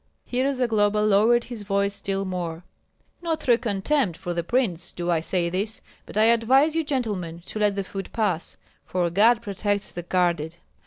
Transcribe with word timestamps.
Here 0.25 0.51
Zagloba 0.51 0.97
lowered 0.97 1.43
his 1.43 1.61
voice 1.61 1.93
still 1.93 2.25
more: 2.25 2.63
"Not 3.21 3.39
through 3.39 3.59
contempt 3.59 4.17
for 4.17 4.33
the 4.33 4.43
prince 4.43 4.93
do 4.93 5.11
I 5.11 5.19
say 5.19 5.47
this, 5.47 5.79
but 6.07 6.17
I 6.17 6.23
advise 6.23 6.75
you, 6.75 6.83
gentlemen, 6.83 7.43
to 7.45 7.59
let 7.59 7.75
the 7.75 7.83
food 7.83 8.11
pass, 8.11 8.57
for 8.83 9.07
God 9.11 9.43
protects 9.43 9.91
the 9.91 10.01
guarded." 10.01 10.57